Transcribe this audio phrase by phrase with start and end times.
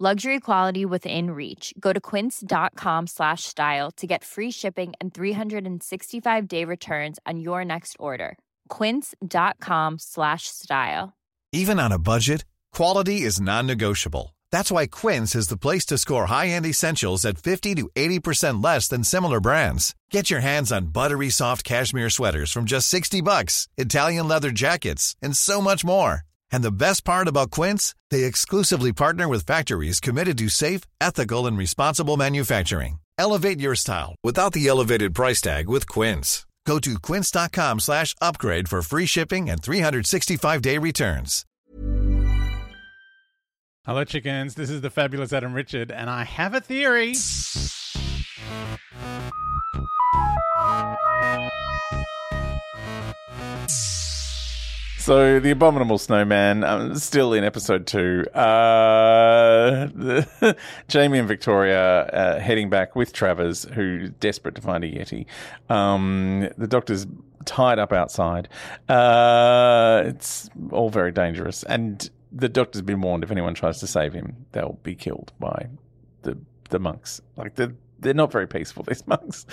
[0.00, 1.74] Luxury quality within reach.
[1.80, 7.64] Go to quince.com slash style to get free shipping and 365 day returns on your
[7.64, 8.38] next order.
[8.68, 11.16] Quince.com slash style.
[11.52, 14.36] Even on a budget, quality is non-negotiable.
[14.52, 18.86] That's why Quince is the place to score high-end essentials at 50 to 80% less
[18.86, 19.96] than similar brands.
[20.12, 25.16] Get your hands on buttery soft cashmere sweaters from just 60 bucks, Italian leather jackets,
[25.20, 26.22] and so much more.
[26.52, 31.46] And the best part about Quince, they exclusively partner with factories committed to safe, ethical,
[31.46, 32.98] and responsible manufacturing.
[33.18, 36.46] Elevate your style without the elevated price tag with Quince.
[36.68, 41.46] Go to quince.com slash upgrade for free shipping and 365-day returns.
[43.86, 44.54] Hello, chickens.
[44.54, 47.14] This is the fabulous Adam Richard, and I have a theory.
[55.08, 58.26] So the abominable snowman, um, still in episode two.
[58.34, 60.54] Uh, the,
[60.88, 65.24] Jamie and Victoria uh, heading back with Travers, who's desperate to find a yeti.
[65.70, 67.06] Um, the doctor's
[67.46, 68.50] tied up outside.
[68.86, 74.12] Uh, it's all very dangerous, and the doctor's been warned if anyone tries to save
[74.12, 75.68] him, they'll be killed by
[76.20, 76.36] the
[76.68, 77.22] the monks.
[77.34, 78.82] Like they're they're not very peaceful.
[78.86, 79.46] These monks,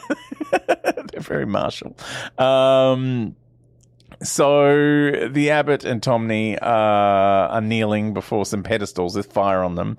[0.50, 1.94] they're very martial.
[2.38, 3.36] Um,
[4.22, 9.96] so the abbot and Thonmi uh, are kneeling before some pedestals with fire on them,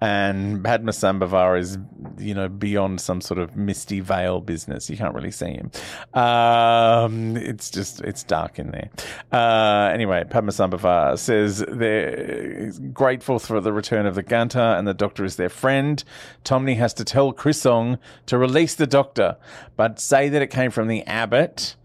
[0.00, 1.78] and Padmasambhava is,
[2.18, 4.88] you know, beyond some sort of misty veil business.
[4.88, 5.70] You can't really see him.
[6.14, 8.90] Um, it's just it's dark in there.
[9.32, 15.24] Uh, anyway, Padmasambhava says they're grateful for the return of the Ghanta, and the Doctor
[15.24, 16.02] is their friend.
[16.44, 19.36] Thonmi has to tell Khrisong to release the Doctor,
[19.76, 21.76] but say that it came from the abbot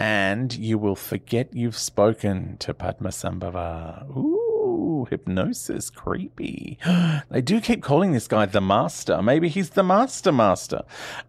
[0.00, 4.08] and you will forget you've spoken to Padmasambhava.
[4.16, 6.78] Ooh, hypnosis, creepy.
[7.30, 9.20] they do keep calling this guy the master.
[9.20, 10.84] Maybe he's the master master.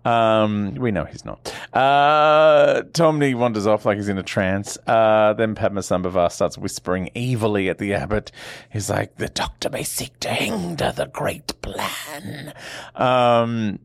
[0.05, 1.53] Um, we know he's not.
[1.73, 4.77] Uh, Thonmi wanders off like he's in a trance.
[4.87, 8.31] Uh, then Padmasambhava starts whispering evilly at the abbot.
[8.71, 12.53] He's like, the doctor may seek to hinder the great plan.
[12.95, 13.79] Um,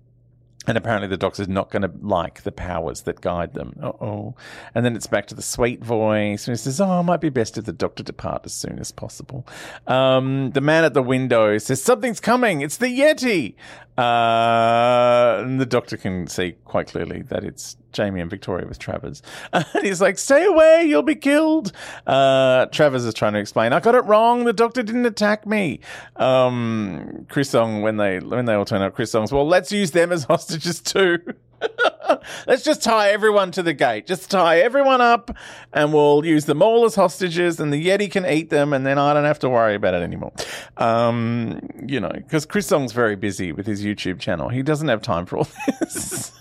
[0.66, 3.74] and apparently the doctor's not going to like the powers that guide them.
[3.82, 4.34] oh.
[4.74, 6.46] And then it's back to the sweet voice.
[6.46, 8.92] And he says, Oh, it might be best if the doctor depart as soon as
[8.92, 9.46] possible.
[9.86, 12.60] Um, the man at the window says, Something's coming.
[12.60, 13.54] It's the Yeti.
[13.96, 19.22] Uh, and the doctor can see quite clearly that it's Jamie and Victoria with Travers.
[19.52, 21.72] And he's like, stay away, you'll be killed.
[22.06, 24.44] Uh, Travers is trying to explain, I got it wrong.
[24.44, 25.80] The doctor didn't attack me.
[26.16, 30.24] Um, Khrisong, when they, when they all turn up, Khrisong's, well, let's use them as
[30.30, 31.18] hostages too.
[32.46, 34.06] Let's just tie everyone to the gate.
[34.06, 35.34] Just tie everyone up
[35.72, 38.98] and we'll use them all as hostages and the Yeti can eat them and then
[38.98, 40.32] I don't have to worry about it anymore.
[40.76, 44.48] Um, you know, because Khrisong's very busy with his YouTube channel.
[44.48, 45.48] He doesn't have time for all
[45.80, 46.32] this.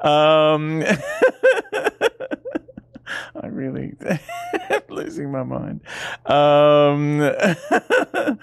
[0.00, 0.82] Um,
[3.42, 3.94] I'm really
[4.88, 5.80] losing my mind.
[6.26, 7.20] Um,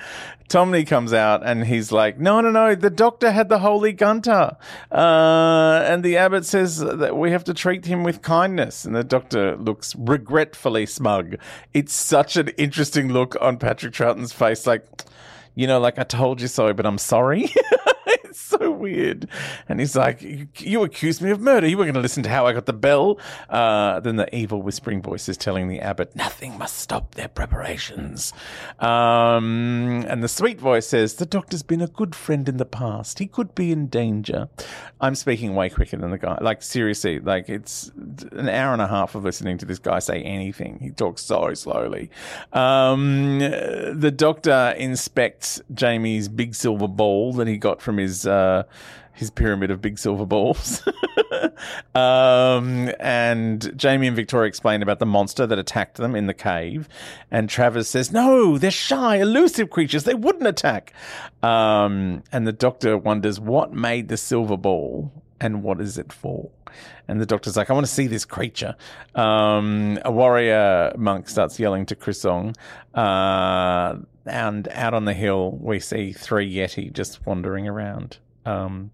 [0.50, 4.58] Thonmi comes out and he's like, no, no, no, the doctor had the holy Ghanta.
[4.92, 8.86] Uh, and the abbot says that we have to treat him with kindness.
[8.86, 11.36] And the doctor looks regretfully smug.
[11.74, 14.68] It's such an interesting look on Patrick Troughton's face.
[14.68, 14.86] Like,
[15.56, 17.52] you know, like I told you so, but I'm sorry.
[18.60, 19.28] so weird.
[19.68, 20.22] And he's like,
[20.62, 21.68] You accused me of murder.
[21.68, 23.20] You were going to listen to how I got the bell.
[23.50, 28.34] Uh, then the evil whispering voice is telling the abbot, Nothing must stop their preparations.
[28.80, 33.20] Um, and the sweet voice says, The doctor's been a good friend in the past.
[33.20, 34.50] He could be in danger.
[35.02, 36.38] I'm speaking way quicker than the guy.
[36.42, 37.92] Like, seriously, like, it's
[38.32, 40.80] an hour and a half of listening to this guy say anything.
[40.80, 42.12] He talks so slowly.
[42.54, 48.35] Um, the doctor inspects Jamie's big silver ball that he got from his uh,
[49.16, 50.86] his pyramid of big silver balls.
[51.96, 56.88] um, and Jamie and Victoria explain about the monster that attacked them in the cave.
[57.32, 60.04] And Travers says, No, they're shy, elusive creatures.
[60.04, 60.94] They wouldn't attack.
[61.42, 66.50] Um, and the doctor wonders what made the silver ball and what is it for?
[67.08, 68.76] And the doctor's like, I want to see this creature.
[69.14, 72.56] Um, a warrior monk starts yelling to Khrisong.
[72.94, 78.18] Uh, and out on the hill, we see three Yeti just wandering around.
[78.46, 78.92] Um,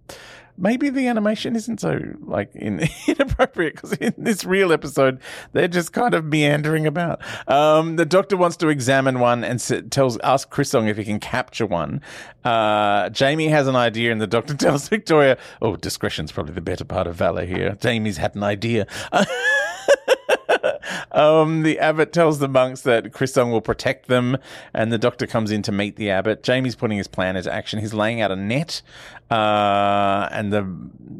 [0.57, 5.19] maybe the animation isn't so like in, inappropriate because in this real episode
[5.53, 7.21] they're just kind of meandering about.
[7.47, 11.19] Um, the doctor wants to examine one and s- tells asks Khrisong if he can
[11.19, 12.01] capture one.
[12.43, 16.85] Uh, Jamie has an idea, and the doctor tells Victoria, "Oh, discretion's probably the better
[16.85, 18.87] part of valor here." Jamie's had an idea.
[21.11, 24.37] Um, the abbot tells the monks that Khrisong will protect them,
[24.73, 26.43] and the doctor comes in to meet the abbot.
[26.43, 27.79] Jamie's putting his plan into action.
[27.79, 28.81] He's laying out a net,
[29.29, 30.65] uh, and the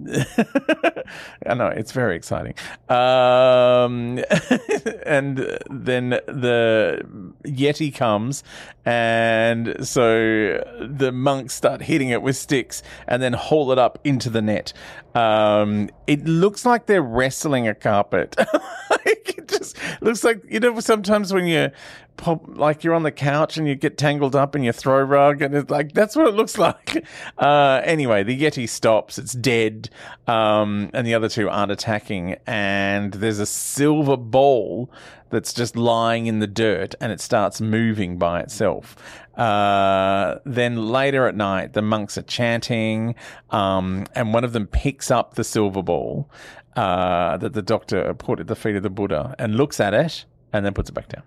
[1.46, 2.54] I know it's very exciting.
[2.90, 4.20] Um,
[5.06, 7.06] and then the
[7.44, 8.44] Yeti comes,
[8.86, 14.30] and so the monks start hitting it with sticks and then haul it up into
[14.30, 14.74] the net.
[15.14, 18.36] Um, it looks like they're wrestling a carpet.
[19.42, 21.72] it just looks like you know sometimes when you
[22.18, 25.42] pop like you're on the couch and you get tangled up in your throw rug
[25.42, 27.06] and it's like that's what it looks like.
[27.38, 29.18] Uh, anyway the yeti stops.
[29.18, 29.90] It's dead.
[30.28, 32.38] Um, and the other two aren't attacking.
[32.46, 34.90] And there's a silver ball
[35.30, 38.96] that's just lying in the dirt and it starts moving by itself.
[39.36, 43.16] Uh, then later at night, the monks are chanting,
[43.50, 46.30] um, and one of them picks up the silver ball
[46.76, 50.26] uh, that the doctor put at the feet of the Buddha and looks at it
[50.54, 51.24] and then puts it back down.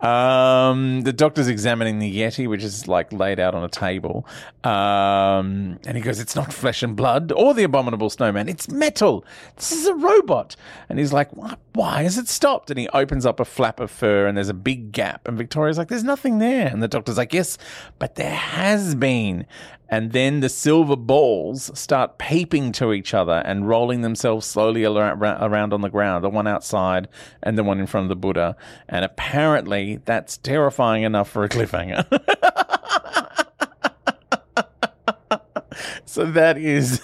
[0.00, 4.26] Um, the doctor's examining the Yeti, which is like laid out on a table.
[4.64, 8.48] Um, and he goes, It's not flesh and blood or the abominable snowman.
[8.48, 9.24] It's metal.
[9.56, 10.56] This is a robot.
[10.88, 11.30] And he's like?
[11.74, 12.70] Why has it stopped?
[12.70, 15.26] And he opens up a flap of fur and there's a big gap.
[15.26, 16.68] And Victoria's like, There's nothing there.
[16.68, 17.58] And the doctor's like, Yes,
[17.98, 19.46] but there has been.
[19.88, 25.72] And then the silver balls start peeping to each other and rolling themselves slowly around
[25.72, 27.08] on the ground, the one outside
[27.42, 28.56] and the one in front of the Buddha.
[28.88, 32.04] And apparently that's terrifying enough for a cliffhanger.
[36.04, 37.00] so that is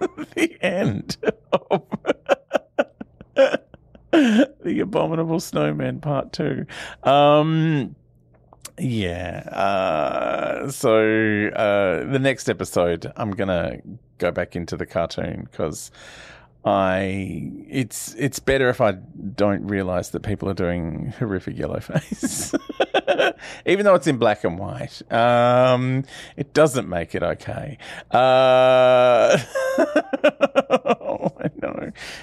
[0.34, 1.16] the end
[1.70, 1.82] of
[4.10, 6.64] the Abominable Snowman Part 2.
[7.02, 7.94] Um,
[8.78, 9.40] yeah.
[9.50, 13.78] Uh, so uh, the next episode, I'm gonna
[14.18, 15.90] go back into the cartoon because
[16.64, 22.52] I it's it's better if I don't realize that people are doing horrific yellow face,
[23.64, 25.00] even though it's in black and white.
[25.12, 26.04] Um,
[26.36, 27.78] it doesn't make it okay.
[28.10, 29.38] Uh,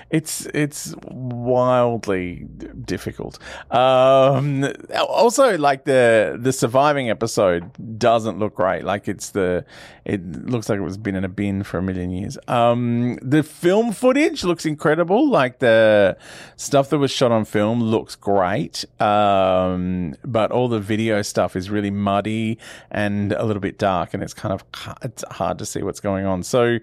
[0.10, 2.48] it's it's wildly
[2.84, 3.40] difficult.
[3.72, 8.84] Um, also, like the the surviving episode doesn't look great.
[8.84, 9.66] Like it's the
[10.06, 12.38] it looks like it was been in a bin for a million years.
[12.48, 15.28] Um, the film footage looks incredible.
[15.30, 16.18] Like the
[16.58, 18.86] stuff that was shot on film looks great.
[19.02, 22.58] Um, but all the video stuff is really muddy
[22.92, 24.64] and a little bit dark, and it's kind of
[25.02, 26.44] it's hard to see what's going on.
[26.44, 26.80] So,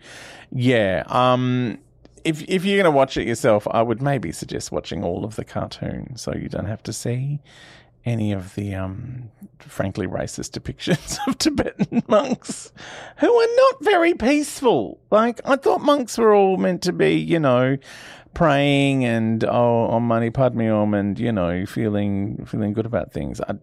[0.50, 1.04] yeah.
[1.06, 1.78] Um,
[2.24, 5.36] if if you're going to watch it yourself, I would maybe suggest watching all of
[5.36, 7.40] the cartoon so you don't have to see
[8.04, 12.72] any of the um, frankly racist depictions of Tibetan monks
[13.18, 15.00] who are not very peaceful.
[15.10, 17.76] Like I thought monks were all meant to be, you know,
[18.34, 23.40] praying and oh Om Mani Padme and you know feeling feeling good about things.
[23.40, 23.54] I,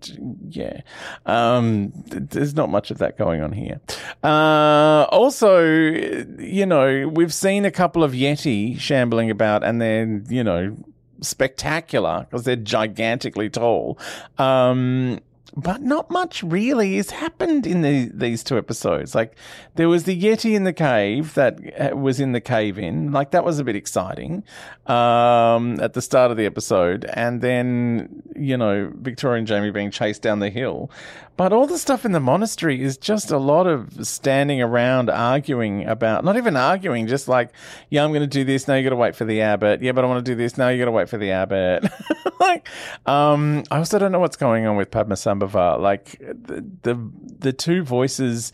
[0.48, 0.82] yeah,
[1.26, 3.80] um, there's not much of that going on here.
[4.24, 10.44] Uh, also, you know, we've seen a couple of Yeti shambling about, and they're you
[10.44, 10.76] know
[11.22, 13.98] spectacular because they're gigantically tall.
[14.38, 15.20] Um,
[15.56, 19.16] but not much really has happened in the, these two episodes.
[19.16, 19.36] Like
[19.76, 23.32] there was the Yeti in the cave that uh, was in the cave in, like
[23.32, 24.44] that was a bit exciting
[24.88, 29.92] um, at the start of the episode, and then you know Victoria and Jamie being
[29.92, 30.92] chased down the hill.
[31.40, 35.86] But all the stuff in the monastery is just a lot of standing around arguing
[35.86, 37.54] about, not even arguing, just like,
[37.90, 38.68] yeah, I'm going to do this.
[38.68, 39.82] Now you got to wait for the abbot.
[39.82, 40.58] Yeah, but I want to do this.
[40.58, 41.90] Now you got to wait for the abbot.
[42.42, 42.68] like,
[43.06, 45.80] um, I also don't know what's going on with Padmasambhava.
[45.80, 48.52] Like, the, the, the two voices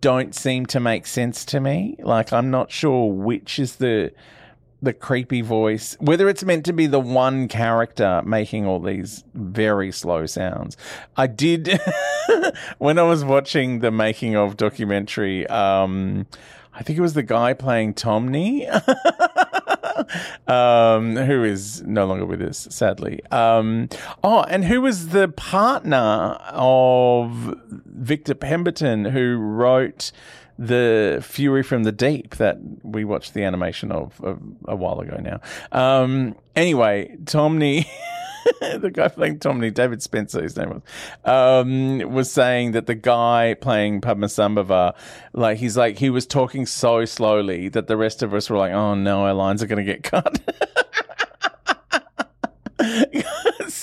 [0.00, 1.94] don't seem to make sense to me.
[2.00, 4.12] Like, I'm not sure which is the,
[4.82, 9.90] the creepy voice, whether it's meant to be the one character making all these very
[9.90, 10.76] slow sounds.
[11.16, 11.80] I did,
[12.78, 16.26] when I was watching the making of documentary, um,
[16.74, 18.68] I think it was the guy playing Thonmi,
[20.46, 23.20] um, who is no longer with us, sadly.
[23.30, 23.88] Um,
[24.22, 30.12] oh, and who was the partner of Victor Pemberton, who wrote
[30.58, 35.18] the Fury from the Deep that we watched the animation of, of a while ago
[35.20, 35.40] now.
[35.72, 37.86] Um, anyway, Thonmi.
[38.60, 40.82] the guy playing Thonmi, David Spencer, his name was,
[41.24, 44.94] um, was saying that the guy playing Padmasambhava,
[45.32, 48.72] like he's like he was talking so slowly that the rest of us were like,
[48.72, 50.40] "Oh no, our lines are going to get cut."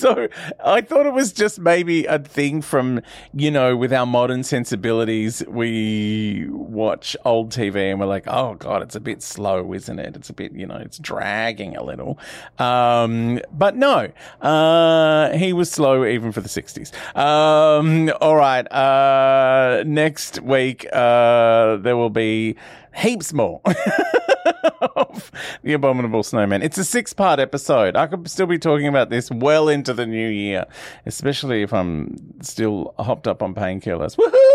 [0.03, 0.27] so
[0.61, 2.99] I thought it was just maybe a thing from,
[3.33, 8.81] you know, with our modern sensibilities, we watch old TV and we're like, oh God,
[8.81, 10.17] it's a bit slow, isn't it?
[10.17, 12.19] It's a bit, you know, it's dragging a little.
[12.59, 16.91] Um, but no, uh, he was slow even for the 60s.
[17.17, 18.69] Um, all right.
[18.69, 22.57] Uh, next week, uh, there will be
[22.95, 23.61] heaps more
[24.81, 25.31] of
[25.63, 26.61] The Abominable Snowman.
[26.61, 27.95] It's a six part episode.
[27.95, 30.65] I could still be talking about this well into the new year,
[31.05, 34.15] especially if I'm still hopped up on painkillers.
[34.17, 34.52] Woohoo!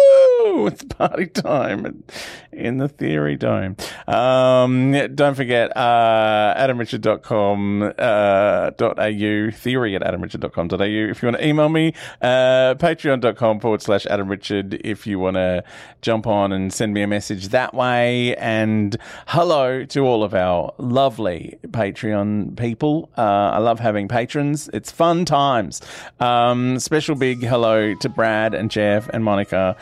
[0.69, 2.05] It's party time
[2.53, 3.77] in the Theory Dome.
[4.07, 11.11] Um, don't forget, uh, adamrichard.com, uh, .au, theory at adamrichard.com.au.
[11.11, 15.65] If you want to email me, uh, patreon.com forward slash adamrichard if you want to
[16.03, 18.35] jump on and send me a message that way.
[18.37, 23.11] And hello to all of our lovely Patreon people.
[23.17, 24.69] Uh, I love having patrons.
[24.73, 25.81] It's fun times.
[26.21, 29.77] Um, special big hello to Brad and Jeff and Monica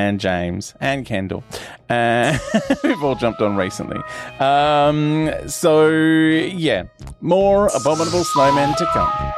[0.00, 1.44] and James and Kendall.
[1.88, 2.38] Uh,
[2.84, 4.00] we've all jumped on recently.
[4.38, 6.84] Um, so, yeah,
[7.20, 9.32] more abominable snowmen to come.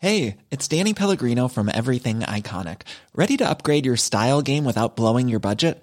[0.00, 2.82] Hey, it's Danny Pellegrino from Everything Iconic.
[3.14, 5.82] Ready to upgrade your style game without blowing your budget?